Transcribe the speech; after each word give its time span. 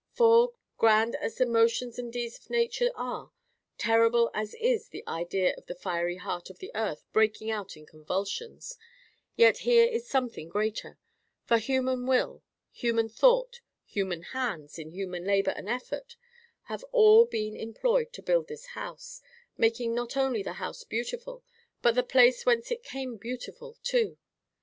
For, 0.13 0.53
grand 0.79 1.13
as 1.17 1.35
the 1.35 1.45
motions 1.45 1.99
and 1.99 2.11
deeds 2.11 2.39
of 2.39 2.49
Nature 2.49 2.89
are, 2.95 3.31
terrible 3.77 4.31
as 4.33 4.55
is 4.55 4.87
the 4.89 5.03
idea 5.07 5.53
of 5.55 5.67
the 5.67 5.75
fiery 5.75 6.15
heart 6.15 6.49
of 6.49 6.57
the 6.57 6.71
earth 6.73 7.05
breaking 7.13 7.51
out 7.51 7.77
in 7.77 7.85
convulsions, 7.85 8.79
yet 9.35 9.59
here 9.59 9.85
is 9.85 10.07
something 10.09 10.49
greater; 10.49 10.97
for 11.45 11.59
human 11.59 12.07
will, 12.07 12.41
human 12.71 13.09
thought, 13.09 13.61
human 13.85 14.23
hands 14.23 14.79
in 14.79 14.89
human 14.89 15.23
labour 15.23 15.51
and 15.55 15.69
effort, 15.69 16.15
have 16.63 16.83
all 16.91 17.25
been 17.25 17.55
employed 17.55 18.11
to 18.13 18.23
build 18.23 18.47
this 18.47 18.65
house, 18.73 19.21
making 19.55 19.93
not 19.93 20.17
only 20.17 20.41
the 20.41 20.53
house 20.53 20.83
beautiful, 20.83 21.43
but 21.83 21.93
the 21.93 22.01
place 22.01 22.43
whence 22.43 22.71
it 22.71 22.81
came 22.83 23.17
beautiful 23.17 23.77
too. 23.83 24.17